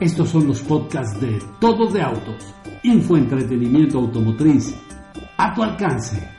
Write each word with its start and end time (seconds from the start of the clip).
Estos 0.00 0.30
son 0.30 0.48
los 0.48 0.60
podcasts 0.60 1.20
de 1.20 1.40
Todo 1.60 1.86
de 1.86 2.02
Autos, 2.02 2.42
infoentretenimiento 2.82 3.98
automotriz, 3.98 4.74
a 5.36 5.54
tu 5.54 5.62
alcance. 5.62 6.30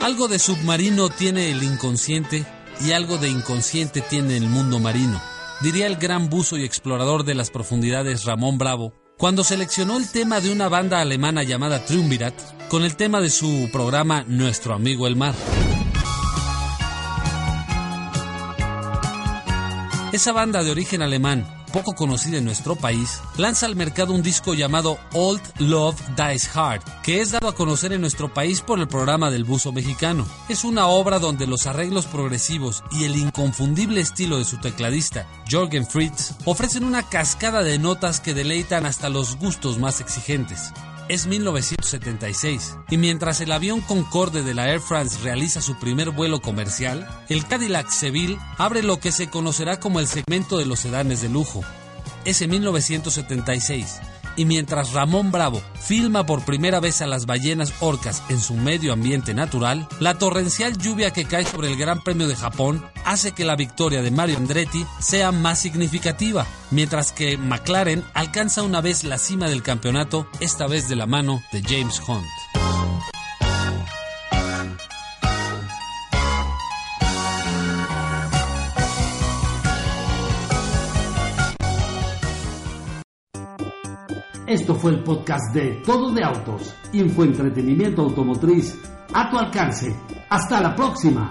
Algo 0.00 0.26
de 0.26 0.38
submarino 0.38 1.10
tiene 1.10 1.50
el 1.50 1.62
inconsciente 1.62 2.46
y 2.80 2.92
algo 2.92 3.18
de 3.18 3.28
inconsciente 3.28 4.00
tiene 4.00 4.38
el 4.38 4.48
mundo 4.48 4.80
marino, 4.80 5.20
diría 5.60 5.86
el 5.86 5.96
gran 5.96 6.30
buzo 6.30 6.56
y 6.56 6.64
explorador 6.64 7.24
de 7.24 7.34
las 7.34 7.50
profundidades 7.50 8.24
Ramón 8.24 8.56
Bravo, 8.56 8.94
cuando 9.18 9.44
seleccionó 9.44 9.98
el 9.98 10.10
tema 10.10 10.40
de 10.40 10.50
una 10.50 10.68
banda 10.68 11.02
alemana 11.02 11.42
llamada 11.42 11.84
Triumvirat 11.84 12.57
con 12.68 12.84
el 12.84 12.96
tema 12.96 13.20
de 13.20 13.30
su 13.30 13.70
programa 13.72 14.24
Nuestro 14.26 14.74
amigo 14.74 15.06
el 15.06 15.16
mar. 15.16 15.34
Esa 20.12 20.32
banda 20.32 20.62
de 20.62 20.70
origen 20.70 21.02
alemán, 21.02 21.46
poco 21.72 21.94
conocida 21.94 22.38
en 22.38 22.44
nuestro 22.44 22.76
país, 22.76 23.20
lanza 23.36 23.66
al 23.66 23.76
mercado 23.76 24.12
un 24.12 24.22
disco 24.22 24.54
llamado 24.54 24.98
Old 25.12 25.40
Love 25.58 26.00
Dies 26.16 26.54
Hard, 26.54 26.82
que 27.02 27.20
es 27.20 27.32
dado 27.32 27.48
a 27.48 27.54
conocer 27.54 27.92
en 27.92 28.00
nuestro 28.00 28.32
país 28.32 28.60
por 28.60 28.78
el 28.78 28.88
programa 28.88 29.30
del 29.30 29.44
buzo 29.44 29.72
mexicano. 29.72 30.26
Es 30.48 30.64
una 30.64 30.86
obra 30.88 31.18
donde 31.18 31.46
los 31.46 31.66
arreglos 31.66 32.06
progresivos 32.06 32.82
y 32.90 33.04
el 33.04 33.16
inconfundible 33.16 34.00
estilo 34.00 34.38
de 34.38 34.44
su 34.44 34.58
tecladista, 34.58 35.26
Jorgen 35.50 35.86
Fritz, 35.86 36.32
ofrecen 36.44 36.84
una 36.84 37.02
cascada 37.02 37.62
de 37.62 37.78
notas 37.78 38.20
que 38.20 38.34
deleitan 38.34 38.84
hasta 38.86 39.08
los 39.08 39.36
gustos 39.36 39.78
más 39.78 40.00
exigentes. 40.00 40.72
Es 41.08 41.26
1976 41.26 42.76
y 42.90 42.98
mientras 42.98 43.40
el 43.40 43.52
avión 43.52 43.80
Concorde 43.80 44.42
de 44.42 44.52
la 44.52 44.68
Air 44.68 44.80
France 44.80 45.18
realiza 45.22 45.62
su 45.62 45.78
primer 45.78 46.10
vuelo 46.10 46.42
comercial, 46.42 47.08
el 47.30 47.46
Cadillac 47.46 47.88
Seville 47.88 48.38
abre 48.58 48.82
lo 48.82 49.00
que 49.00 49.10
se 49.10 49.30
conocerá 49.30 49.80
como 49.80 50.00
el 50.00 50.06
segmento 50.06 50.58
de 50.58 50.66
los 50.66 50.80
sedanes 50.80 51.22
de 51.22 51.30
lujo. 51.30 51.62
Es 52.26 52.42
en 52.42 52.50
1976 52.50 54.00
y 54.38 54.44
mientras 54.44 54.92
Ramón 54.92 55.32
Bravo 55.32 55.60
filma 55.80 56.24
por 56.24 56.44
primera 56.44 56.80
vez 56.80 57.02
a 57.02 57.06
las 57.06 57.26
ballenas 57.26 57.74
orcas 57.80 58.22
en 58.28 58.40
su 58.40 58.54
medio 58.54 58.92
ambiente 58.92 59.34
natural, 59.34 59.88
la 59.98 60.16
torrencial 60.16 60.78
lluvia 60.78 61.12
que 61.12 61.24
cae 61.24 61.44
sobre 61.44 61.68
el 61.68 61.76
Gran 61.76 62.02
Premio 62.02 62.28
de 62.28 62.36
Japón 62.36 62.84
hace 63.04 63.32
que 63.32 63.44
la 63.44 63.56
victoria 63.56 64.00
de 64.00 64.12
Mario 64.12 64.36
Andretti 64.36 64.86
sea 65.00 65.32
más 65.32 65.58
significativa, 65.58 66.46
mientras 66.70 67.12
que 67.12 67.36
McLaren 67.36 68.04
alcanza 68.14 68.62
una 68.62 68.80
vez 68.80 69.02
la 69.02 69.18
cima 69.18 69.48
del 69.48 69.62
campeonato, 69.62 70.28
esta 70.40 70.68
vez 70.68 70.88
de 70.88 70.96
la 70.96 71.06
mano 71.06 71.42
de 71.52 71.62
James 71.62 72.00
Hunt. 72.06 72.47
Esto 84.48 84.74
fue 84.74 84.92
el 84.92 85.02
podcast 85.02 85.52
de 85.52 85.82
Todo 85.84 86.10
de 86.10 86.24
Autos, 86.24 86.74
infoentretenimiento 86.94 88.00
automotriz 88.00 88.80
a 89.12 89.28
tu 89.28 89.36
alcance. 89.36 89.94
Hasta 90.30 90.62
la 90.62 90.74
próxima. 90.74 91.30